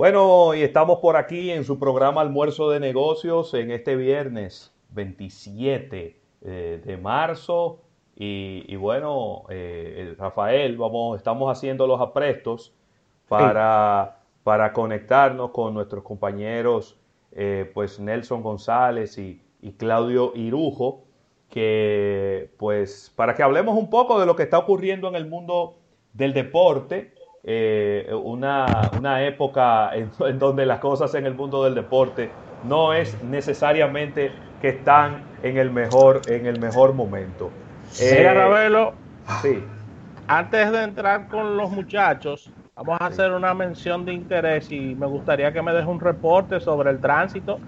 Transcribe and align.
Bueno, 0.00 0.54
y 0.54 0.62
estamos 0.62 1.00
por 1.00 1.18
aquí 1.18 1.50
en 1.50 1.62
su 1.62 1.78
programa 1.78 2.22
Almuerzo 2.22 2.70
de 2.70 2.80
Negocios 2.80 3.52
en 3.52 3.70
este 3.70 3.96
viernes 3.96 4.72
27 4.92 6.18
eh, 6.40 6.82
de 6.82 6.96
marzo. 6.96 7.82
Y, 8.16 8.74
bueno, 8.76 9.44
eh, 9.50 10.14
Rafael, 10.16 10.78
vamos, 10.78 11.18
estamos 11.18 11.54
haciendo 11.54 11.86
los 11.86 12.00
aprestos 12.00 12.72
para, 13.28 14.22
para 14.42 14.72
conectarnos 14.72 15.50
con 15.50 15.74
nuestros 15.74 16.02
compañeros, 16.02 16.98
eh, 17.32 17.70
pues 17.74 18.00
Nelson 18.00 18.42
González 18.42 19.18
y, 19.18 19.42
y 19.60 19.72
Claudio 19.72 20.32
Irujo, 20.34 21.04
que 21.50 22.54
pues 22.56 23.12
para 23.14 23.34
que 23.34 23.42
hablemos 23.42 23.76
un 23.76 23.90
poco 23.90 24.18
de 24.18 24.24
lo 24.24 24.34
que 24.34 24.44
está 24.44 24.56
ocurriendo 24.56 25.08
en 25.08 25.16
el 25.16 25.28
mundo 25.28 25.76
del 26.14 26.32
deporte 26.32 27.19
eh, 27.42 28.10
una, 28.22 28.90
una, 28.98 29.24
época 29.24 29.90
en, 29.94 30.38
donde 30.38 30.66
las 30.66 30.78
cosas 30.78 31.14
en 31.14 31.26
el 31.26 31.34
mundo 31.34 31.64
del 31.64 31.74
deporte 31.74 32.30
no 32.64 32.92
es 32.92 33.22
necesariamente 33.24 34.32
que 34.60 34.68
están 34.68 35.22
en 35.42 35.56
el 35.56 35.70
mejor, 35.70 36.20
en 36.28 36.46
el 36.46 36.60
mejor 36.60 36.92
momento. 36.92 37.50
Eh, 38.00 38.30
Ravelo, 38.32 38.92
sí. 39.40 39.64
antes 40.28 40.70
de 40.70 40.82
entrar 40.82 41.28
con 41.28 41.56
los 41.56 41.70
muchachos, 41.70 42.52
vamos 42.76 43.00
a 43.00 43.06
hacer 43.06 43.32
una 43.32 43.54
mención 43.54 44.04
de 44.04 44.12
interés 44.12 44.70
y 44.70 44.94
me 44.94 45.06
gustaría 45.06 45.50
que 45.52 45.62
me 45.62 45.72
deje 45.72 45.88
un 45.88 45.98
reporte 45.98 46.60
sobre 46.60 46.90
el 46.90 47.00
tránsito. 47.00 47.58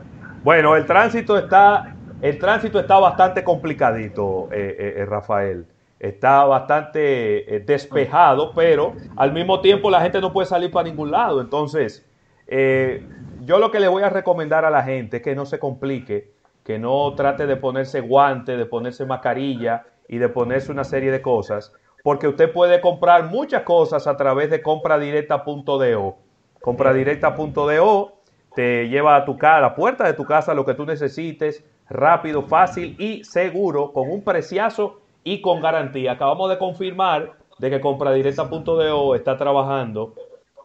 Bueno, 0.45 0.77
el 0.77 0.85
tránsito 0.85 1.39
está, 1.39 1.95
el 2.21 2.39
tránsito 2.39 2.79
está 2.79 2.99
bastante 2.99 3.43
complicadito, 3.43 4.49
eh, 4.53 4.97
eh 4.99 5.07
Rafael 5.07 5.65
está 6.03 6.45
bastante 6.45 7.55
eh, 7.57 7.61
despejado, 7.61 8.53
pero 8.55 8.95
al 9.15 9.33
mismo 9.33 9.61
tiempo 9.61 9.89
la 9.89 10.01
gente 10.01 10.21
no 10.21 10.33
puede 10.33 10.49
salir 10.49 10.73
para 10.73 10.89
ningún 10.89 11.13
lado. 11.13 11.41
Entonces, 11.41 12.05
eh, 12.49 13.07
yo 13.43 13.61
lo 13.61 13.71
que 13.71 13.79
le 13.79 13.87
voy 13.87 14.03
a 14.03 14.09
recomendar 14.09 14.65
a 14.65 14.71
la 14.71 14.83
gente 14.83 15.19
es 15.19 15.23
que 15.23 15.37
no 15.37 15.47
se 15.47 15.61
complique, 15.61 16.33
que 16.65 16.77
no 16.77 17.15
trate 17.15 17.47
de 17.47 17.57
ponerse 17.57 18.01
guante, 18.01 18.57
de 18.57 18.67
ponerse 18.67 19.07
mascarilla 19.07 19.85
y 20.09 20.19
de 20.19 20.29
ponerse 20.29 20.73
una 20.73 20.83
serie 20.83 21.13
de 21.13 21.23
cosas, 21.23 21.73
porque 22.03 22.27
usted 22.27 22.53
puede 22.53 22.81
comprar 22.81 23.27
muchas 23.27 23.63
cosas 23.63 24.09
a 24.09 24.17
través 24.17 24.51
de 24.51 24.61
compradirecta.do. 24.61 26.17
Compradirecta.do 26.61 28.13
te 28.57 28.89
lleva 28.89 29.15
a 29.15 29.25
tu 29.25 29.39
casa, 29.39 29.59
a 29.59 29.61
la 29.61 29.75
puerta 29.77 30.05
de 30.05 30.15
tu 30.15 30.25
casa 30.25 30.53
lo 30.53 30.65
que 30.65 30.75
tú 30.75 30.85
necesites, 30.85 31.65
rápido, 31.89 32.43
fácil 32.43 32.97
y 32.99 33.23
seguro, 33.23 33.93
con 33.93 34.11
un 34.11 34.25
preciazo 34.25 35.02
y 35.25 35.41
con 35.41 35.61
garantía. 35.61 36.13
Acabamos 36.13 36.51
de 36.51 36.59
confirmar 36.59 37.35
de 37.59 37.71
que 37.71 37.81
compradirecta.do 37.81 39.15
está 39.15 39.37
trabajando 39.37 40.15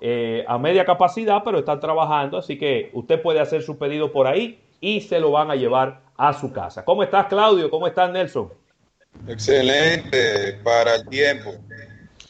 eh, 0.02 0.46
a 0.48 0.58
media 0.58 0.86
capacidad, 0.86 1.42
pero 1.44 1.60
está 1.60 1.80
trabajando, 1.80 2.38
así 2.38 2.58
que 2.58 2.90
usted 2.94 3.22
puede 3.22 3.40
hacer 3.40 3.62
su 3.62 3.78
pedido 3.78 4.12
por 4.12 4.28
ahí 4.28 4.60
y 4.80 5.02
se 5.02 5.20
lo 5.20 5.32
van 5.32 5.52
a 5.52 5.56
llevar 5.56 6.02
a 6.18 6.34
su 6.34 6.52
casa. 6.52 6.86
¿Cómo 6.86 7.04
estás, 7.04 7.28
Claudio? 7.28 7.70
¿Cómo 7.70 7.88
estás, 7.88 8.12
Nelson? 8.12 8.50
Excelente 9.28 10.60
para 10.64 10.96
el 10.96 11.08
tiempo. 11.08 11.52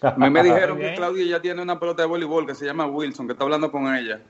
A 0.02 0.12
mí 0.12 0.30
me 0.30 0.44
dijeron 0.44 0.78
que 0.78 0.96
Claudio 0.96 1.26
ya 1.26 1.42
tiene 1.42 1.62
una 1.62 1.80
pelota 1.80 2.04
de 2.04 2.08
voleibol 2.08 2.46
que 2.46 2.56
se 2.56 2.66
llama 2.66 2.88
Wilson, 2.88 3.28
que 3.28 3.34
está 3.34 3.44
hablando 3.44 3.72
con 3.72 3.94
ella. 3.94 4.22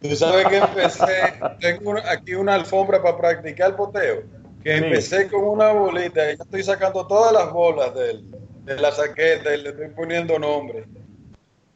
Tú 0.00 0.16
sabes 0.16 0.46
que 0.48 0.56
empecé, 0.56 1.34
tengo 1.60 1.94
aquí 2.10 2.34
una 2.34 2.54
alfombra 2.54 3.02
para 3.02 3.18
practicar 3.18 3.76
poteo 3.76 4.22
que 4.66 4.76
empecé 4.78 5.28
con 5.28 5.44
una 5.44 5.70
bolita 5.70 6.32
y 6.32 6.36
ya 6.36 6.42
estoy 6.42 6.62
sacando 6.64 7.06
todas 7.06 7.32
las 7.32 7.52
bolas 7.52 7.94
de, 7.94 8.20
de 8.64 8.80
la 8.80 8.90
saqueta 8.90 9.54
y 9.54 9.62
le 9.62 9.68
estoy 9.68 9.90
poniendo 9.90 10.40
nombre. 10.40 10.84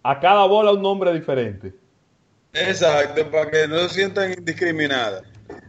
A 0.02 0.18
cada 0.18 0.44
bola 0.46 0.72
un 0.72 0.82
nombre 0.82 1.12
diferente. 1.12 1.72
Exacto, 2.52 3.30
para 3.30 3.48
que 3.48 3.68
no 3.68 3.78
se 3.82 3.90
sientan 3.90 4.32
indiscriminadas. 4.32 5.22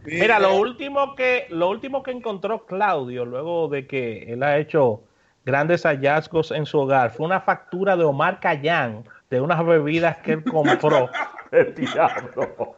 Mira, 0.04 0.40
lo 0.40 0.56
último 0.56 1.14
que 1.14 1.46
lo 1.50 1.70
último 1.70 2.02
que 2.02 2.10
encontró 2.10 2.66
Claudio 2.66 3.24
luego 3.24 3.68
de 3.68 3.86
que 3.86 4.24
él 4.24 4.42
ha 4.42 4.58
hecho 4.58 5.04
grandes 5.44 5.84
hallazgos 5.84 6.50
en 6.50 6.66
su 6.66 6.80
hogar 6.80 7.12
fue 7.12 7.26
una 7.26 7.40
factura 7.40 7.96
de 7.96 8.02
Omar 8.02 8.40
Cayán 8.40 9.04
de 9.30 9.40
unas 9.40 9.64
bebidas 9.64 10.16
que 10.18 10.32
él 10.32 10.44
compró. 10.44 11.08
El 11.52 11.72
diablo. 11.74 12.74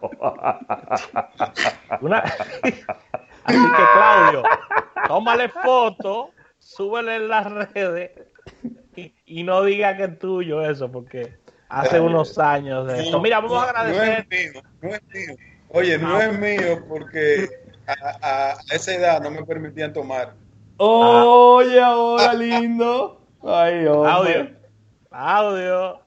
Una... 2.02 2.24
Así 3.44 3.58
que 3.58 3.82
Claudio, 3.94 4.42
tómale 5.08 5.48
foto, 5.48 6.30
súbele 6.58 7.16
en 7.16 7.28
las 7.28 7.50
redes 7.50 8.10
y, 9.26 9.42
no 9.42 9.62
diga 9.64 9.96
que 9.96 10.04
es 10.04 10.18
tuyo 10.18 10.62
eso, 10.62 10.90
porque 10.90 11.36
hace 11.68 12.00
unos 12.00 12.38
años 12.38 12.86
de 12.86 13.02
esto. 13.02 13.20
Mira, 13.20 13.40
vamos 13.40 13.62
a 13.62 13.70
agradecer. 13.70 14.26
No 14.30 14.38
es 14.38 14.52
mío, 14.52 14.62
no 14.80 14.88
es 14.90 15.02
mío. 15.12 15.36
Oye, 15.68 15.98
no, 15.98 16.20
es 16.20 16.38
mío 16.38 16.84
porque 16.88 17.48
a, 18.22 18.56
esa 18.70 18.94
edad 18.94 19.20
no 19.20 19.30
me 19.30 19.44
permitían 19.44 19.92
tomar. 19.92 20.34
Oye, 20.76 21.80
ahora 21.80 22.32
lindo. 22.34 23.20
Ay, 23.42 23.86
Audio. 23.86 24.50
Audio. 25.10 26.00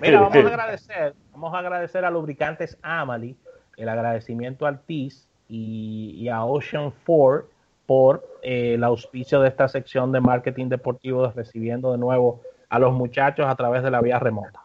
Mira, 0.00 0.20
vamos 0.20 0.36
a 0.36 0.48
agradecer, 0.48 1.14
vamos 1.32 1.54
a 1.54 1.58
agradecer 1.58 2.04
a 2.04 2.10
Lubricantes 2.10 2.76
Amali, 2.82 3.36
el 3.76 3.88
agradecimiento 3.88 4.66
al 4.66 4.80
TIS, 4.82 5.27
y, 5.48 6.28
a 6.28 6.44
Ocean 6.44 6.92
4 7.06 7.48
por 7.86 8.22
eh, 8.42 8.74
el 8.74 8.84
auspicio 8.84 9.40
de 9.40 9.48
esta 9.48 9.66
sección 9.66 10.12
de 10.12 10.20
marketing 10.20 10.68
deportivo, 10.68 11.32
recibiendo 11.34 11.92
de 11.92 11.98
nuevo 11.98 12.42
a 12.68 12.78
los 12.78 12.92
muchachos 12.92 13.46
a 13.46 13.54
través 13.56 13.82
de 13.82 13.90
la 13.90 14.02
vía 14.02 14.18
remota. 14.18 14.62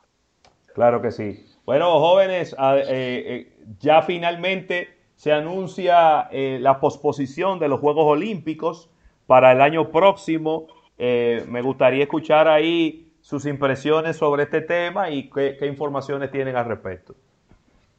Claro 0.73 1.01
que 1.01 1.11
sí. 1.11 1.45
Bueno, 1.65 1.99
jóvenes, 1.99 2.53
eh, 2.59 2.83
eh, 2.89 3.57
ya 3.79 4.01
finalmente 4.01 4.89
se 5.15 5.31
anuncia 5.31 6.27
la 6.31 6.81
posposición 6.81 7.59
de 7.59 7.69
los 7.69 7.79
Juegos 7.79 8.05
Olímpicos 8.05 8.89
para 9.25 9.53
el 9.53 9.61
año 9.61 9.89
próximo. 9.89 10.67
me 10.97 11.61
gustaría 11.61 12.03
escuchar 12.03 12.49
ahí 12.49 13.13
sus 13.21 13.45
impresiones 13.45 14.17
sobre 14.17 14.43
este 14.43 14.59
tema 14.59 15.11
y 15.11 15.29
qué, 15.29 15.55
qué 15.57 15.65
informaciones 15.65 16.29
tienen 16.29 16.57
al 16.57 16.65
respecto. 16.65 17.15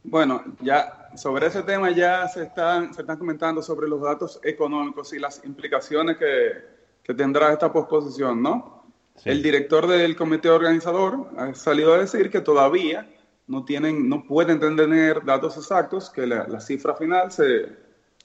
Bueno, 0.04 0.44
ya 0.60 1.08
sobre 1.16 1.46
ese 1.46 1.62
tema 1.62 1.90
ya 1.90 2.28
se 2.28 2.42
están, 2.44 2.92
se 2.92 3.00
están 3.00 3.16
comentando 3.16 3.62
sobre 3.62 3.88
los 3.88 4.02
datos 4.02 4.38
económicos 4.44 5.14
y 5.14 5.18
las 5.18 5.42
implicaciones 5.44 6.18
que, 6.18 6.74
tendrá 7.14 7.52
esta 7.52 7.72
posposición, 7.72 8.42
¿no? 8.42 8.84
El 9.24 9.42
director 9.42 9.86
del 9.86 10.16
comité 10.16 10.50
organizador 10.50 11.28
ha 11.36 11.54
salido 11.54 11.94
a 11.94 11.98
decir 11.98 12.30
que 12.30 12.40
todavía 12.40 13.10
no 13.46 13.64
tienen, 13.64 14.08
no 14.08 14.24
pueden 14.24 14.58
tener 14.58 15.24
datos 15.24 15.56
exactos, 15.56 16.10
que 16.10 16.26
la, 16.26 16.60
cifra 16.60 16.94
final 16.94 17.30
se, 17.30 17.68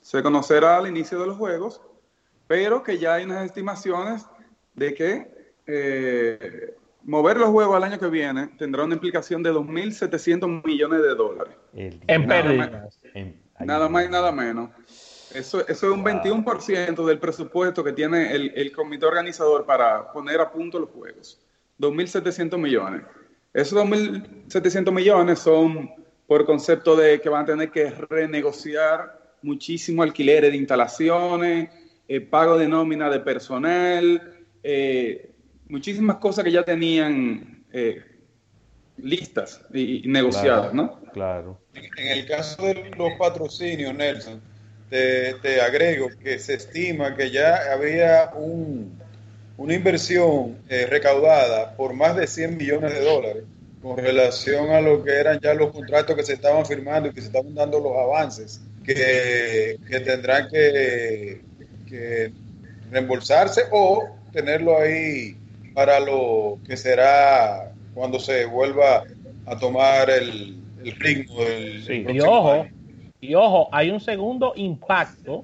se, 0.02 0.24
conocerá 0.24 0.78
al 0.78 0.88
inicio 0.88 1.20
de 1.20 1.28
los 1.28 1.38
juegos, 1.38 1.82
pero 2.48 2.84
que 2.84 2.98
ya 2.98 3.16
hay 3.16 3.26
unas 3.26 3.46
estimaciones 3.46 4.26
de 4.76 4.94
que 4.94 5.56
eh, 5.68 6.76
mover 7.04 7.38
los 7.38 7.50
juegos 7.50 7.76
al 7.76 7.84
año 7.84 8.00
que 8.00 8.08
viene 8.08 8.48
tendrá 8.58 8.84
una 8.84 8.96
implicación 8.96 9.42
de 9.44 9.52
2.700 9.52 10.64
millones 10.66 11.02
de 11.02 11.16
dólares. 11.16 11.56
En 11.74 12.28
pérdidas. 12.28 13.00
Nada 13.60 13.90
más 13.90 14.06
y 14.06 14.10
nada 14.10 14.32
menos. 14.32 14.70
Eso, 15.34 15.62
eso 15.68 15.88
es 15.88 15.94
un 15.94 16.04
21% 16.04 17.06
del 17.06 17.20
presupuesto 17.20 17.84
que 17.84 17.94
tiene 17.94 18.34
el, 18.34 18.52
el, 18.56 18.72
comité 18.72 19.06
organizador 19.06 19.66
para 19.66 20.12
poner 20.12 20.42
a 20.42 20.52
punto 20.52 20.80
los 20.80 20.90
juegos. 20.90 21.40
2.700 21.80 22.58
millones. 22.58 23.04
Esos 23.54 23.80
2.700 23.84 24.92
millones 24.92 25.40
son 25.40 25.92
por 26.28 26.46
concepto 26.46 26.96
de 26.96 27.20
que 27.22 27.30
van 27.30 27.44
a 27.44 27.46
tener 27.46 27.72
que 27.72 27.90
renegociar 27.90 29.20
muchísimo 29.42 30.04
alquileres 30.04 30.52
de 30.52 30.58
instalaciones, 30.58 31.70
eh, 32.08 32.22
pago 32.22 32.58
de 32.58 32.68
nómina 32.68 33.10
de 33.10 33.20
personal, 33.20 34.46
eh, 34.64 35.29
muchísimas 35.70 36.18
cosas 36.18 36.44
que 36.44 36.52
ya 36.52 36.64
tenían 36.64 37.64
eh, 37.72 38.04
listas 38.98 39.62
y, 39.74 40.04
negociadas, 40.08 40.74
¿no? 40.74 41.00
Claro. 41.14 41.60
En, 41.74 42.08
el 42.08 42.26
caso 42.28 42.64
de 42.64 42.92
los 42.98 43.14
patrocinios, 43.18 43.94
Nelson, 43.94 44.42
te, 44.90 45.62
agrego 45.62 46.10
que 46.22 46.40
se 46.40 46.56
estima 46.56 47.16
que 47.16 47.32
ya 47.32 47.72
había 47.72 48.32
un, 48.36 49.00
una 49.58 49.74
inversión 49.74 50.58
eh, 50.68 50.88
recaudada 50.88 51.76
por 51.76 51.94
más 51.94 52.16
de 52.16 52.28
100 52.28 52.58
millones 52.58 52.94
de 52.94 53.02
dólares 53.02 53.44
con 53.82 53.98
relación 53.98 54.72
a 54.72 54.82
lo 54.82 55.04
que 55.04 55.12
eran 55.12 55.40
ya 55.40 55.54
los 55.54 55.72
contratos 55.72 56.16
que 56.16 56.24
se 56.24 56.34
estaban 56.34 56.66
firmando 56.66 57.10
y 57.10 57.14
que 57.14 57.22
se 57.22 57.28
estaban 57.28 57.56
dando 57.56 57.80
los 57.80 57.96
avances 57.96 58.60
que, 58.84 59.80
tendrán 60.04 60.50
que, 60.50 61.42
que 61.88 62.34
reembolsarse 62.92 63.66
o 63.72 64.10
tenerlo 64.34 64.78
ahí 64.78 65.38
para 65.74 66.00
lo 66.00 66.60
que 66.66 66.78
será 66.78 67.72
cuando 67.94 68.20
se 68.20 68.46
vuelva 68.46 69.04
a 69.46 69.58
tomar 69.58 70.10
el, 70.10 70.58
ritmo 71.00 71.44
del, 71.44 72.16
y 72.16 72.22
ojo, 72.22 72.66
y 73.20 73.36
ojo, 73.36 73.70
hay 73.72 73.90
un 73.90 74.00
segundo 74.00 74.54
impacto 74.56 75.44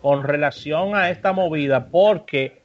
con 0.00 0.24
relación 0.24 0.96
a 0.96 1.10
esta 1.10 1.32
movida 1.32 1.86
porque 1.86 2.62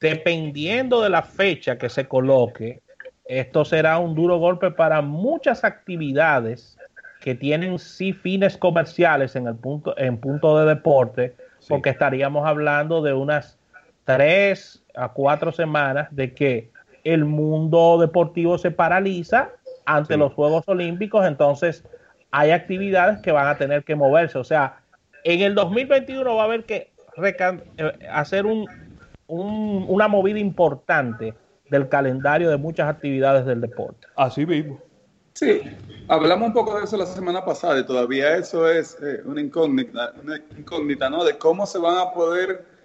dependiendo 0.00 1.00
de 1.02 1.10
la 1.10 1.22
fecha 1.22 1.78
que 1.78 1.88
se 1.88 2.06
coloque, 2.06 2.80
esto 3.24 3.64
será 3.64 3.98
un 3.98 4.14
duro 4.14 4.38
golpe 4.38 4.70
para 4.70 5.00
muchas 5.02 5.64
actividades 5.64 6.76
que 7.20 7.34
tienen 7.34 7.78
sí 7.78 8.12
fines 8.12 8.56
comerciales 8.56 9.36
en 9.36 9.46
el 9.46 9.56
punto, 9.56 9.96
en 9.98 10.18
punto 10.18 10.58
de 10.58 10.66
deporte, 10.66 11.34
porque 11.68 11.90
estaríamos 11.90 12.46
hablando 12.46 13.02
de 13.02 13.14
unas 13.14 13.55
tres 14.06 14.82
a 14.94 15.10
cuatro 15.10 15.52
semanas 15.52 16.08
de 16.10 16.32
que 16.32 16.70
el 17.04 17.26
mundo 17.26 17.98
deportivo 18.00 18.56
se 18.56 18.70
paraliza 18.70 19.50
ante 19.84 20.16
los 20.16 20.32
Juegos 20.32 20.64
Olímpicos, 20.66 21.26
entonces 21.26 21.84
hay 22.30 22.52
actividades 22.52 23.20
que 23.20 23.32
van 23.32 23.48
a 23.48 23.58
tener 23.58 23.84
que 23.84 23.94
moverse. 23.94 24.38
O 24.38 24.44
sea, 24.44 24.80
en 25.24 25.40
el 25.40 25.54
2021 25.54 26.34
va 26.34 26.42
a 26.42 26.44
haber 26.46 26.64
que 26.64 26.92
eh, 27.22 27.92
hacer 28.10 28.46
un, 28.46 28.66
una 29.28 30.08
movida 30.08 30.38
importante 30.38 31.34
del 31.68 31.88
calendario 31.88 32.48
de 32.48 32.56
muchas 32.56 32.88
actividades 32.88 33.44
del 33.44 33.60
deporte. 33.60 34.06
Así 34.16 34.46
mismo. 34.46 34.80
Sí, 35.34 35.60
hablamos 36.08 36.48
un 36.48 36.54
poco 36.54 36.78
de 36.78 36.84
eso 36.84 36.96
la 36.96 37.06
semana 37.06 37.44
pasada 37.44 37.78
y 37.78 37.84
todavía 37.84 38.36
eso 38.36 38.68
es 38.68 38.96
eh, 39.02 39.20
una 39.24 39.40
incógnita, 39.40 40.14
una 40.22 40.40
incógnita, 40.56 41.10
¿no? 41.10 41.24
De 41.24 41.36
cómo 41.36 41.66
se 41.66 41.78
van 41.78 41.98
a 41.98 42.10
poder 42.12 42.75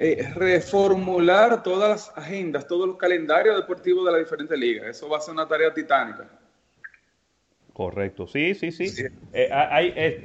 eh, 0.00 0.32
reformular 0.34 1.62
todas 1.62 1.88
las 1.88 2.12
agendas, 2.16 2.66
todos 2.66 2.86
los 2.86 2.96
calendarios 2.96 3.56
deportivos 3.56 4.04
de 4.06 4.12
las 4.12 4.20
diferentes 4.20 4.58
ligas. 4.58 4.88
Eso 4.88 5.08
va 5.08 5.18
a 5.18 5.20
ser 5.20 5.34
una 5.34 5.46
tarea 5.46 5.72
titánica. 5.72 6.28
Correcto, 7.72 8.26
sí, 8.26 8.54
sí, 8.54 8.72
sí. 8.72 9.04
Eh, 9.32 9.48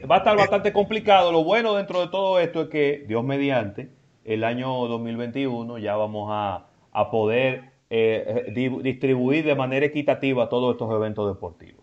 va 0.09 0.15
a 0.15 0.17
estar 0.19 0.37
bastante 0.37 0.71
complicado. 0.71 1.31
Lo 1.31 1.43
bueno 1.43 1.75
dentro 1.75 2.01
de 2.01 2.07
todo 2.07 2.39
esto 2.39 2.63
es 2.63 2.69
que, 2.69 3.03
Dios 3.07 3.23
mediante, 3.23 3.89
el 4.23 4.43
año 4.43 4.87
2021 4.87 5.77
ya 5.79 5.95
vamos 5.95 6.29
a, 6.31 6.67
a 6.91 7.11
poder 7.11 7.71
eh, 7.89 8.45
distribuir 8.81 9.45
de 9.45 9.53
manera 9.53 9.85
equitativa 9.85 10.47
todos 10.47 10.75
estos 10.75 10.89
eventos 10.93 11.27
deportivos. 11.33 11.81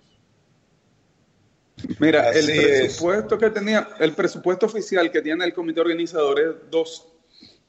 Mira, 1.99 2.31
el 2.31 2.47
presupuesto 2.47 3.39
que 3.39 3.51
tenía, 3.51 3.89
el 4.01 4.13
presupuesto 4.13 4.67
oficial 4.67 5.11
que 5.11 5.23
tiene 5.23 5.45
el 5.45 5.53
comité 5.53 5.81
organizador 5.81 6.41
es 6.41 6.71
dos, 6.71 7.13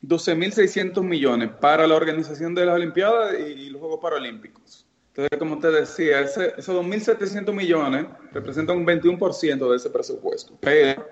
12.600 0.02 1.04
millones 1.04 1.50
para 1.60 1.86
la 1.88 1.96
organización 1.96 2.56
de 2.56 2.66
las 2.66 2.76
Olimpiadas 2.76 3.36
y 3.40 3.70
los 3.70 3.82
Juegos 3.82 4.00
Paralímpicos. 4.02 4.86
Entonces, 5.10 5.38
como 5.38 5.60
te 5.60 5.70
decía, 5.72 6.22
ese, 6.22 6.54
esos 6.58 6.76
2.700 6.76 7.54
millones 7.54 8.06
representan 8.32 8.78
un 8.78 8.86
21% 8.86 9.70
de 9.70 9.76
ese 9.76 9.90
presupuesto. 9.90 10.58
Pero 10.62 11.06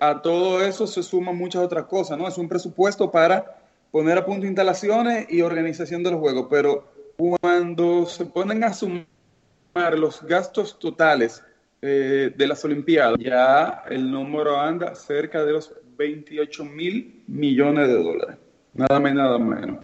a 0.00 0.20
todo 0.20 0.60
eso 0.60 0.86
se 0.86 1.02
suman 1.02 1.36
muchas 1.36 1.62
otras 1.62 1.84
cosas, 1.84 2.18
¿no? 2.18 2.26
Es 2.26 2.36
un 2.36 2.48
presupuesto 2.48 3.10
para 3.10 3.62
poner 3.92 4.18
a 4.18 4.24
punto 4.24 4.46
instalaciones 4.46 5.26
y 5.30 5.42
organización 5.42 6.02
de 6.02 6.10
los 6.10 6.18
juegos, 6.18 6.48
pero 6.50 6.90
cuando 7.16 8.06
se 8.06 8.24
ponen 8.24 8.64
a 8.64 8.72
sumar 8.72 9.06
los 9.96 10.22
gastos 10.24 10.78
totales 10.78 11.44
eh, 11.82 12.32
de 12.34 12.46
las 12.46 12.64
Olimpiadas, 12.64 13.18
ya 13.20 13.84
el 13.88 14.10
número 14.10 14.58
anda 14.58 14.94
cerca 14.96 15.44
de 15.44 15.52
los 15.52 15.72
28 16.02 16.64
mil 16.64 17.22
millones 17.26 17.88
de 17.88 17.94
dólares. 17.94 18.36
Nada 18.74 19.00
más 19.00 19.12
y 19.12 19.14
nada 19.14 19.38
menos. 19.38 19.78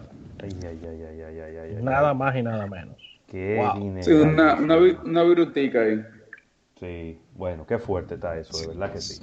nada 1.81 2.13
más 2.13 2.35
y 2.35 2.43
nada 2.43 2.67
menos. 2.67 2.97
Qué 3.27 3.61
dinero. 3.75 4.03
Sí, 4.03 4.11
una, 4.11 4.55
una, 4.55 4.77
una 4.77 5.23
virutica 5.23 5.81
ahí. 5.81 6.03
Sí, 6.79 7.19
bueno, 7.35 7.65
qué 7.67 7.77
fuerte 7.77 8.15
está 8.15 8.37
eso, 8.37 8.57
de 8.59 8.67
verdad 8.67 8.91
que 8.91 9.01
sí. 9.01 9.21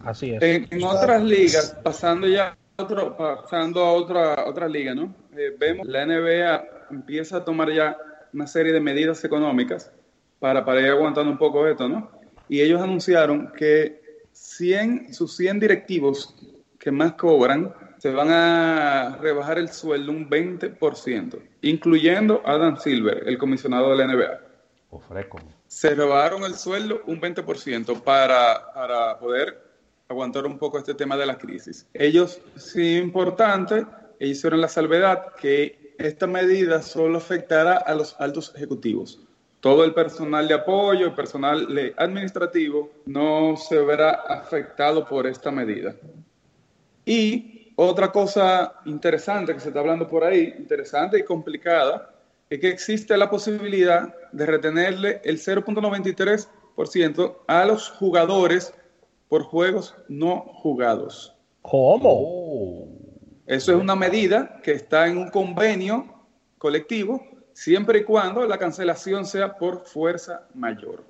Así 0.00 0.32
es. 0.34 0.42
en 0.42 0.82
otras 0.82 1.22
ligas, 1.22 1.76
pasando 1.82 2.26
ya 2.26 2.56
pasando 2.86 3.84
a 3.84 3.92
otra, 3.92 4.44
otra 4.46 4.68
liga, 4.68 4.94
¿no? 4.94 5.14
Eh, 5.36 5.54
vemos 5.58 5.86
la 5.86 6.06
NBA 6.06 6.64
empieza 6.90 7.38
a 7.38 7.44
tomar 7.44 7.70
ya 7.70 7.96
una 8.32 8.46
serie 8.46 8.72
de 8.72 8.80
medidas 8.80 9.22
económicas 9.24 9.92
para, 10.38 10.64
para 10.64 10.80
ir 10.80 10.88
aguantando 10.88 11.30
un 11.30 11.38
poco 11.38 11.66
esto, 11.66 11.88
¿no? 11.88 12.10
Y 12.48 12.60
ellos 12.60 12.80
anunciaron 12.80 13.52
que 13.52 13.99
100, 14.40 15.12
sus 15.12 15.36
100 15.36 15.60
directivos 15.60 16.34
que 16.78 16.90
más 16.90 17.12
cobran 17.12 17.74
se 17.98 18.10
van 18.10 18.30
a 18.30 19.18
rebajar 19.20 19.58
el 19.58 19.68
sueldo 19.68 20.12
un 20.12 20.30
20%, 20.30 21.38
incluyendo 21.60 22.40
Adam 22.46 22.78
Silver, 22.78 23.22
el 23.26 23.36
comisionado 23.36 23.90
de 23.90 23.96
la 23.96 24.06
NBA. 24.06 24.40
Se 25.66 25.94
rebajaron 25.94 26.44
el 26.44 26.54
sueldo 26.54 27.02
un 27.06 27.20
20% 27.20 28.02
para, 28.02 28.72
para 28.72 29.18
poder 29.18 29.62
aguantar 30.08 30.46
un 30.46 30.58
poco 30.58 30.78
este 30.78 30.94
tema 30.94 31.18
de 31.18 31.26
la 31.26 31.36
crisis. 31.36 31.86
Ellos, 31.92 32.40
sí 32.56 32.96
importante, 32.96 33.84
hicieron 34.18 34.62
la 34.62 34.68
salvedad 34.68 35.34
que 35.34 35.94
esta 35.98 36.26
medida 36.26 36.80
solo 36.80 37.18
afectará 37.18 37.76
a 37.76 37.94
los 37.94 38.16
altos 38.18 38.54
ejecutivos. 38.56 39.20
Todo 39.60 39.84
el 39.84 39.92
personal 39.92 40.48
de 40.48 40.54
apoyo, 40.54 41.06
el 41.06 41.14
personal 41.14 41.92
administrativo, 41.96 42.90
no 43.06 43.56
se 43.56 43.78
verá 43.78 44.10
afectado 44.10 45.06
por 45.06 45.26
esta 45.26 45.50
medida. 45.50 45.94
Y 47.04 47.72
otra 47.76 48.10
cosa 48.10 48.80
interesante 48.86 49.52
que 49.54 49.60
se 49.60 49.68
está 49.68 49.80
hablando 49.80 50.08
por 50.08 50.24
ahí, 50.24 50.54
interesante 50.58 51.18
y 51.18 51.24
complicada, 51.24 52.14
es 52.48 52.58
que 52.58 52.68
existe 52.68 53.16
la 53.16 53.30
posibilidad 53.30 54.14
de 54.32 54.46
retenerle 54.46 55.20
el 55.24 55.38
0.93% 55.38 57.36
a 57.46 57.64
los 57.64 57.90
jugadores 57.90 58.74
por 59.28 59.44
juegos 59.44 59.94
no 60.08 60.40
jugados. 60.40 61.34
¿Cómo? 61.62 62.88
Eso 63.46 63.72
es 63.72 63.78
una 63.80 63.94
medida 63.94 64.60
que 64.62 64.72
está 64.72 65.06
en 65.06 65.18
un 65.18 65.30
convenio 65.30 66.06
colectivo 66.58 67.24
siempre 67.52 68.00
y 68.00 68.04
cuando 68.04 68.46
la 68.46 68.58
cancelación 68.58 69.26
sea 69.26 69.56
por 69.56 69.84
fuerza 69.84 70.46
mayor. 70.54 71.04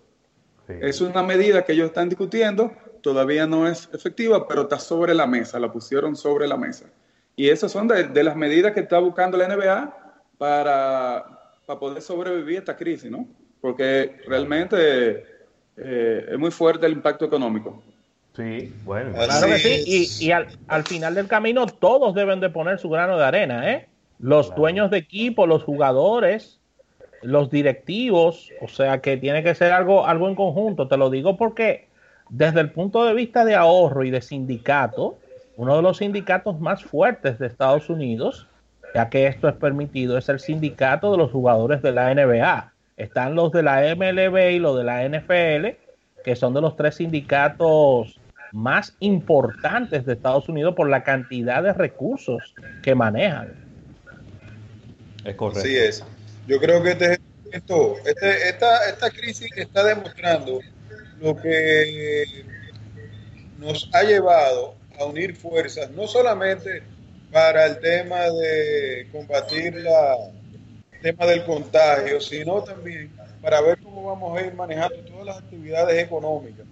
Es 0.68 1.00
una 1.00 1.22
medida 1.22 1.64
que 1.64 1.72
ellos 1.72 1.86
están 1.86 2.08
discutiendo, 2.08 2.72
todavía 3.02 3.46
no 3.46 3.66
es 3.66 3.88
efectiva, 3.92 4.46
pero 4.46 4.62
está 4.62 4.78
sobre 4.78 5.14
la 5.14 5.26
mesa, 5.26 5.58
la 5.58 5.72
pusieron 5.72 6.14
sobre 6.14 6.46
la 6.46 6.56
mesa. 6.56 6.86
Y 7.34 7.48
esas 7.48 7.72
son 7.72 7.88
de, 7.88 8.22
las 8.22 8.36
medidas 8.36 8.72
que 8.72 8.80
está 8.80 8.98
buscando 9.00 9.36
la 9.36 9.48
NBA 9.48 10.16
para, 10.38 11.54
para 11.66 11.80
poder 11.80 12.02
sobrevivir 12.02 12.56
a 12.56 12.60
esta 12.60 12.76
crisis, 12.76 13.10
¿no? 13.10 13.26
Porque 13.60 14.20
realmente 14.26 15.24
eh, 15.76 16.26
es 16.30 16.38
muy 16.38 16.50
fuerte 16.50 16.86
el 16.86 16.92
impacto 16.92 17.24
económico. 17.24 17.82
Sí, 18.36 18.72
bueno. 18.84 19.12
Claro 19.12 19.46
que 19.48 19.58
sí, 19.58 20.26
y, 20.26 20.30
al, 20.30 20.84
final 20.84 21.14
del 21.14 21.26
camino 21.26 21.66
todos 21.66 22.14
deben 22.14 22.40
de 22.40 22.48
poner 22.48 22.78
su 22.78 22.88
grano 22.88 23.18
de 23.18 23.24
arena, 23.24 23.72
¿eh? 23.72 23.88
Los 24.20 24.54
dueños 24.54 24.90
de 24.90 24.98
equipo, 24.98 25.46
los 25.46 25.64
jugadores, 25.64 26.60
los 27.22 27.50
directivos, 27.50 28.50
o 28.60 28.68
sea 28.68 29.00
que 29.00 29.16
tiene 29.16 29.42
que 29.42 29.54
ser 29.54 29.72
algo, 29.72 30.06
algo 30.06 30.28
en 30.28 30.34
conjunto. 30.34 30.88
Te 30.88 30.96
lo 30.96 31.10
digo 31.10 31.36
porque 31.36 31.88
desde 32.28 32.60
el 32.60 32.70
punto 32.70 33.04
de 33.04 33.14
vista 33.14 33.44
de 33.44 33.54
ahorro 33.54 34.04
y 34.04 34.10
de 34.10 34.22
sindicato, 34.22 35.18
uno 35.56 35.76
de 35.76 35.82
los 35.82 35.98
sindicatos 35.98 36.60
más 36.60 36.84
fuertes 36.84 37.38
de 37.38 37.46
Estados 37.46 37.90
Unidos, 37.90 38.46
ya 38.94 39.08
que 39.08 39.26
esto 39.26 39.48
es 39.48 39.54
permitido, 39.54 40.16
es 40.16 40.28
el 40.28 40.40
sindicato 40.40 41.12
de 41.12 41.18
los 41.18 41.30
jugadores 41.30 41.82
de 41.82 41.92
la 41.92 42.14
NBA. 42.14 42.72
Están 42.96 43.34
los 43.34 43.52
de 43.52 43.62
la 43.62 43.82
MLB 43.94 44.52
y 44.52 44.58
los 44.58 44.76
de 44.76 44.84
la 44.84 45.04
NFL, 45.08 45.76
que 46.24 46.36
son 46.36 46.54
de 46.54 46.60
los 46.60 46.76
tres 46.76 46.96
sindicatos 46.96 48.20
más 48.52 48.96
importantes 49.00 50.04
de 50.04 50.14
Estados 50.14 50.48
Unidos 50.48 50.74
por 50.74 50.88
la 50.88 51.02
cantidad 51.02 51.62
de 51.62 51.72
recursos 51.72 52.54
que 52.82 52.94
manejan. 52.94 53.59
Es 55.24 55.34
correcto. 55.34 55.60
Así 55.60 55.76
es. 55.76 56.04
Yo 56.46 56.58
creo 56.58 56.82
que 56.82 56.90
este, 56.90 57.18
esto, 57.52 57.96
este, 58.04 58.48
esta, 58.48 58.88
esta 58.88 59.10
crisis 59.10 59.48
está 59.56 59.84
demostrando 59.84 60.60
lo 61.20 61.36
que 61.36 62.44
nos 63.58 63.88
ha 63.92 64.02
llevado 64.02 64.74
a 64.98 65.04
unir 65.04 65.36
fuerzas, 65.36 65.90
no 65.90 66.06
solamente 66.06 66.82
para 67.30 67.66
el 67.66 67.78
tema 67.78 68.30
de 68.30 69.08
combatir 69.12 69.74
la, 69.76 70.16
el 70.92 71.00
tema 71.00 71.26
del 71.26 71.44
contagio, 71.44 72.20
sino 72.20 72.62
también 72.62 73.10
para 73.40 73.60
ver 73.60 73.78
cómo 73.78 74.04
vamos 74.04 74.38
a 74.38 74.46
ir 74.46 74.54
manejando 74.54 74.96
todas 75.04 75.26
las 75.26 75.38
actividades 75.38 76.02
económicas 76.02 76.66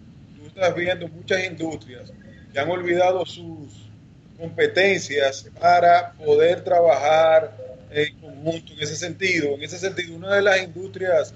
estás 0.58 0.74
viendo 0.74 1.06
muchas 1.08 1.44
industrias 1.44 2.12
que 2.52 2.58
han 2.58 2.68
olvidado 2.68 3.24
sus 3.24 3.88
competencias 4.36 5.48
para 5.60 6.12
poder 6.12 6.64
trabajar 6.64 7.56
en 7.90 8.20
conjunto 8.20 8.72
en 8.72 8.80
ese 8.80 8.96
sentido. 8.96 9.54
En 9.54 9.62
ese 9.62 9.78
sentido, 9.78 10.16
una 10.16 10.34
de 10.34 10.42
las 10.42 10.62
industrias 10.62 11.34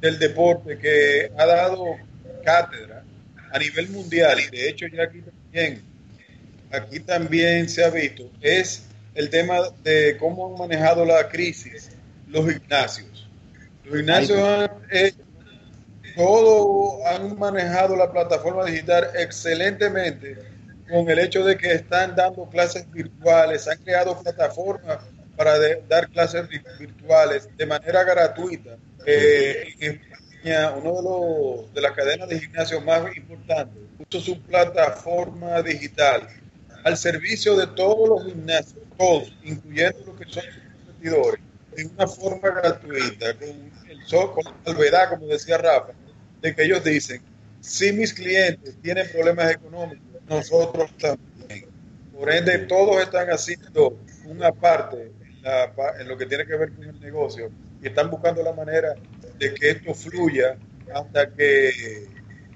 del 0.00 0.18
deporte 0.18 0.78
que 0.78 1.30
ha 1.36 1.46
dado 1.46 1.84
cátedra 2.44 3.04
a 3.52 3.58
nivel 3.58 3.88
mundial, 3.88 4.38
y 4.40 4.50
de 4.54 4.68
hecho 4.68 4.86
ya 4.86 5.04
aquí 5.04 5.20
también, 5.22 5.82
aquí 6.70 7.00
también 7.00 7.68
se 7.68 7.84
ha 7.84 7.90
visto, 7.90 8.30
es 8.40 8.84
el 9.14 9.30
tema 9.30 9.60
de 9.82 10.16
cómo 10.18 10.52
han 10.52 10.68
manejado 10.68 11.04
la 11.04 11.28
crisis 11.28 11.90
los 12.28 12.52
gimnasios. 12.52 13.28
Los 13.84 13.96
gimnasios 13.96 14.38
han, 14.40 14.70
todo 16.16 17.06
han 17.06 17.38
manejado 17.38 17.96
la 17.96 18.10
plataforma 18.10 18.64
digital 18.64 19.10
excelentemente 19.14 20.36
con 20.90 21.08
el 21.08 21.18
hecho 21.18 21.44
de 21.44 21.56
que 21.56 21.72
están 21.72 22.14
dando 22.14 22.48
clases 22.50 22.90
virtuales, 22.90 23.66
han 23.68 23.78
creado 23.78 24.20
plataformas 24.20 24.98
para 25.36 25.58
dar 25.88 26.08
clases 26.10 26.48
virtuales 26.78 27.48
de 27.56 27.66
manera 27.66 28.04
gratuita 28.04 28.76
Eh, 29.06 29.74
en 29.80 30.00
España, 30.00 30.72
uno 30.72 30.94
de, 30.96 31.02
los, 31.02 31.74
de 31.74 31.80
las 31.82 31.92
cadenas 31.92 32.28
de 32.28 32.40
gimnasio 32.40 32.80
más 32.80 33.14
importantes 33.16 33.76
puso 33.98 34.24
su 34.24 34.40
plataforma 34.42 35.62
digital 35.62 36.26
al 36.84 36.96
servicio 36.96 37.56
de 37.56 37.66
todos 37.66 38.08
los 38.08 38.24
gimnasios, 38.26 38.82
todos, 38.96 39.32
incluyendo 39.42 39.98
los 40.06 40.16
que 40.18 40.26
son 40.32 40.44
competidores, 40.86 41.40
de 41.76 41.84
una 41.86 42.06
forma 42.06 42.48
gratuita, 42.50 43.34
con, 43.34 43.48
el, 43.90 44.00
con 44.08 44.44
la 44.44 44.54
salvedad, 44.64 45.10
como 45.10 45.26
decía 45.26 45.58
Rafa, 45.58 45.92
de 46.40 46.54
que 46.54 46.62
ellos 46.62 46.82
dicen, 46.84 47.22
si 47.60 47.92
mis 47.92 48.12
clientes 48.12 48.76
tienen 48.82 49.10
problemas 49.10 49.50
económicos, 49.50 50.04
nosotros 50.28 50.90
también. 50.98 51.66
Por 52.12 52.30
ende, 52.30 52.58
todos 52.58 53.02
están 53.02 53.28
haciendo 53.28 53.98
una 54.26 54.52
parte 54.52 55.12
en, 55.44 56.08
lo 56.08 56.16
que 56.16 56.26
tiene 56.26 56.46
que 56.46 56.56
ver 56.56 56.72
con 56.72 56.84
el 56.84 57.00
negocio 57.00 57.50
y 57.82 57.88
están 57.88 58.10
buscando 58.10 58.42
la 58.42 58.52
manera 58.52 58.94
de 59.38 59.54
que 59.54 59.70
esto 59.70 59.94
fluya 59.94 60.56
hasta 60.94 61.30
que 61.30 62.06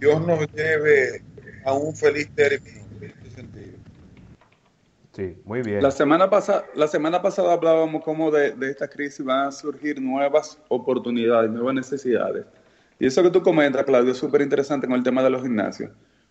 Dios 0.01 0.27
nos 0.27 0.47
lleve 0.53 1.23
a 1.65 1.73
un 1.73 1.95
feliz 1.95 2.31
término 2.35 2.87
en 3.01 3.11
este 3.11 3.31
sentido. 3.31 3.79
Sí, 5.13 5.37
muy 5.45 5.63
bien. 5.63 5.83
La 5.83 5.91
semana, 5.91 6.31
pasada, 6.31 6.65
la 6.75 6.87
semana 6.87 7.21
pasada 7.21 7.53
hablábamos 7.53 8.03
cómo 8.05 8.31
de, 8.31 8.53
de 8.53 8.71
esta 8.71 8.89
crisis 8.89 9.25
van 9.25 9.49
a 9.49 9.53
surgir 9.53 10.01
nuevas 10.01 10.59
oportunidades, 10.69 11.51
nuevas 11.51 11.75
necesidades. 11.75 12.47
Y 13.01 13.07
eso 13.07 13.23
que 13.23 13.31
tú 13.31 13.43
comentas, 13.43 13.85
Claudio, 13.85 14.13
es 14.13 14.19
súper 14.19 14.43
interesante 14.43 14.87
con 14.87 14.97
el 14.97 15.03
tema 15.03 15.23
de 15.23 15.31
los 15.31 15.43
gimnasios, 15.43 15.91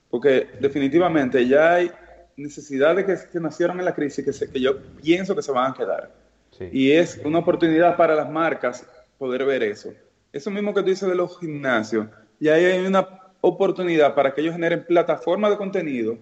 porque 0.09 0.47
definitivamente 0.59 1.47
ya 1.47 1.75
hay 1.75 1.91
necesidades 2.35 3.27
que, 3.31 3.39
nacieron 3.39 3.79
en 3.79 3.85
la 3.85 3.93
crisis 3.93 4.23
que, 4.23 4.51
que 4.51 4.59
yo 4.59 4.77
pienso 5.01 5.35
que 5.35 5.41
se 5.41 5.51
van 5.51 5.71
a 5.71 5.75
quedar. 5.75 6.26
Y 6.71 6.91
es 6.91 7.19
una 7.23 7.39
oportunidad 7.39 7.95
para 7.95 8.15
las 8.15 8.29
marcas 8.29 8.87
poder 9.17 9.45
ver 9.45 9.63
eso. 9.63 9.93
Eso 10.31 10.51
mismo 10.51 10.73
que 10.73 10.81
tú 10.81 10.89
dices 10.89 11.07
de 11.09 11.15
los 11.15 11.39
gimnasios, 11.39 12.07
y 12.39 12.49
ahí 12.49 12.65
hay 12.65 12.85
una 12.85 13.07
oportunidad 13.41 14.13
para 14.13 14.33
que 14.33 14.41
ellos 14.41 14.53
generen 14.53 14.85
plataformas 14.85 15.51
de 15.51 15.57
contenido 15.57 16.17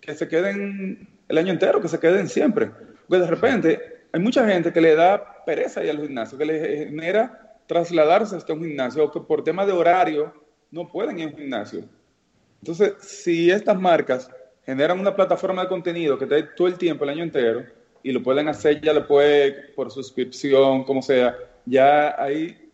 que 0.00 0.14
se 0.14 0.28
queden 0.28 1.08
el 1.28 1.38
año 1.38 1.52
entero, 1.52 1.80
que 1.80 1.88
se 1.88 1.98
queden 1.98 2.28
siempre. 2.28 2.70
Porque 3.08 3.22
de 3.22 3.30
repente 3.30 3.80
hay 4.12 4.20
mucha 4.20 4.46
gente 4.46 4.72
que 4.72 4.80
le 4.80 4.94
da 4.94 5.44
pereza 5.44 5.82
ir 5.82 5.90
al 5.90 6.00
gimnasio, 6.00 6.38
que 6.38 6.44
le 6.44 6.86
genera 6.86 7.56
trasladarse 7.66 8.36
hasta 8.36 8.52
un 8.52 8.64
gimnasio 8.64 9.04
o 9.04 9.10
que 9.10 9.20
por 9.20 9.42
tema 9.42 9.66
de 9.66 9.72
horario 9.72 10.32
no 10.70 10.88
pueden 10.88 11.18
ir 11.18 11.26
a 11.26 11.28
un 11.28 11.36
gimnasio. 11.36 11.84
Entonces, 12.60 12.94
si 13.00 13.50
estas 13.50 13.78
marcas 13.78 14.30
generan 14.64 14.98
una 14.98 15.14
plataforma 15.14 15.62
de 15.62 15.68
contenido 15.68 16.18
que 16.18 16.26
te 16.26 16.42
todo 16.42 16.66
el 16.66 16.76
tiempo, 16.76 17.04
el 17.04 17.10
año 17.10 17.22
entero, 17.22 17.64
y 18.06 18.12
lo 18.12 18.22
pueden 18.22 18.46
hacer 18.46 18.80
ya 18.80 18.94
después 18.94 19.52
por 19.74 19.90
suscripción, 19.90 20.84
como 20.84 21.02
sea, 21.02 21.36
ya 21.64 22.14
hay 22.22 22.70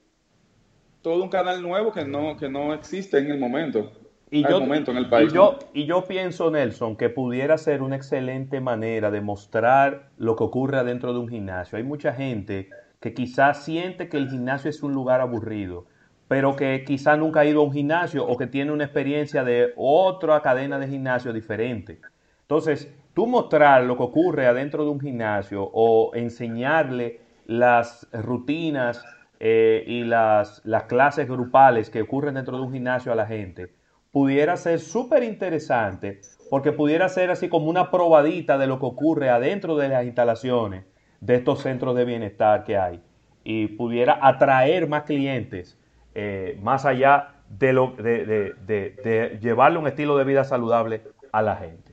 todo 1.01 1.23
un 1.23 1.31
canal 1.31 1.63
nuevo 1.63 1.91
que 1.91 2.05
no, 2.05 2.37
que 2.37 2.51
no 2.51 2.75
existe 2.75 3.17
en 3.17 3.31
el 3.31 3.39
momento. 3.39 3.93
Y 4.31 4.43
yo, 4.47 4.61
momento 4.61 4.91
en 4.91 4.99
el 4.99 5.09
país. 5.09 5.31
Y 5.31 5.35
yo, 5.35 5.59
y 5.73 5.87
yo 5.87 6.05
pienso, 6.05 6.51
Nelson, 6.51 6.97
que 6.97 7.09
pudiera 7.09 7.57
ser 7.57 7.81
una 7.81 7.97
excelente 7.97 8.61
manera 8.61 9.11
de 9.11 9.23
mostrar 9.23 10.11
lo 10.19 10.37
que 10.37 10.45
ocurre 10.45 10.77
adentro 10.77 11.15
de 11.15 11.21
un 11.21 11.31
gimnasio. 11.31 11.79
Hay 11.79 11.85
mucha 11.85 12.13
gente 12.13 12.69
que 13.01 13.15
quizás 13.15 13.65
siente 13.65 14.11
que 14.11 14.19
el 14.19 14.29
gimnasio 14.29 14.69
es 14.69 14.83
un 14.83 14.93
lugar 14.93 15.23
aburrido, 15.23 15.87
pero 16.29 16.57
que 16.57 16.85
quizás 16.87 17.19
nunca 17.19 17.41
ha 17.41 17.47
ido 17.47 17.63
a 17.63 17.65
un 17.65 17.73
gimnasio 17.73 18.27
o 18.27 18.37
que 18.37 18.47
tiene 18.47 18.71
una 18.71 18.85
experiencia 18.85 19.45
de 19.45 19.73
otra 19.77 20.43
cadena 20.43 20.79
de 20.79 20.89
gimnasio 20.89 21.33
diferente. 21.33 22.01
Entonces, 22.43 22.93
tú 23.15 23.27
mostrar 23.27 23.85
lo 23.85 23.97
que 23.97 24.03
ocurre 24.03 24.47
adentro 24.47 24.85
de 24.85 24.91
un 24.91 25.01
gimnasio 25.01 25.69
o 25.73 26.15
enseñarle 26.15 27.21
las 27.47 28.09
rutinas 28.13 29.05
eh, 29.41 29.85
y 29.87 30.05
las, 30.05 30.63
las 30.65 30.85
clases 30.85 31.29
grupales 31.29 31.91
que 31.91 32.03
ocurren 32.03 32.35
dentro 32.35 32.57
de 32.57 32.63
un 32.63 32.73
gimnasio 32.73 33.13
a 33.13 33.17
la 33.17 33.27
gente, 33.27 33.75
pudiera 34.13 34.57
ser 34.57 34.79
súper 34.79 35.23
interesante 35.23 36.21
porque 36.51 36.73
pudiera 36.73 37.09
ser 37.09 37.31
así 37.31 37.49
como 37.49 37.69
una 37.69 37.91
probadita 37.91 38.59
de 38.59 38.67
lo 38.67 38.79
que 38.79 38.87
ocurre 38.87 39.31
adentro 39.31 39.77
de 39.77 39.89
las 39.89 40.05
instalaciones 40.05 40.85
de 41.21 41.37
estos 41.37 41.63
centros 41.63 41.97
de 41.97 42.05
bienestar 42.05 42.65
que 42.65 42.77
hay 42.77 43.01
y 43.43 43.69
pudiera 43.69 44.19
atraer 44.21 44.89
más 44.89 45.05
clientes 45.05 45.79
eh, 46.15 46.59
más 46.63 46.85
allá 46.85 47.37
de, 47.49 47.73
lo, 47.73 47.95
de, 47.97 49.39
llevarle 49.41 49.79
un 49.79 49.87
estilo 49.87 50.17
de 50.19 50.25
vida 50.25 50.45
saludable 50.45 51.03
a 51.33 51.43
la 51.43 51.57
gente. 51.57 51.92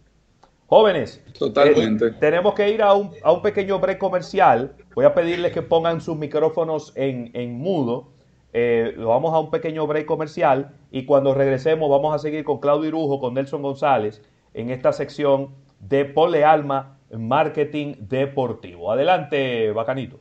Jóvenes, 0.70 1.20
Totalmente. 1.38 2.06
Eh, 2.06 2.12
tenemos 2.20 2.54
que 2.54 2.70
ir 2.70 2.84
a 2.84 2.94
un, 2.94 3.10
a 3.24 3.32
un, 3.32 3.42
pequeño 3.42 3.80
break 3.80 3.98
comercial. 3.98 4.76
Voy 4.94 5.04
a 5.04 5.16
pedirles 5.16 5.52
que 5.52 5.64
pongan 5.64 6.00
sus 6.00 6.16
micrófonos 6.16 6.94
en, 6.96 7.32
en 7.34 7.58
mudo. 7.58 8.10
Eh, 8.54 8.94
vamos 8.98 9.34
a 9.34 9.40
un 9.40 9.50
pequeño 9.50 9.88
break 9.88 10.06
comercial 10.06 10.76
y 10.92 11.06
cuando 11.06 11.34
regresemos 11.34 11.90
vamos 11.90 12.14
a 12.14 12.20
seguir 12.20 12.44
con 12.44 12.60
Claudio 12.60 12.88
Irujo, 12.88 13.20
con 13.20 13.34
Nelson 13.34 13.64
González 13.64 14.22
en 14.54 14.70
esta 14.70 14.94
sección 14.94 15.50
de 15.80 16.06
Pole 16.06 16.46
Alma 16.46 17.00
marketing 17.18 17.96
deportivo. 18.00 18.92
Adelante, 18.92 19.72
bacanito. 19.72 20.20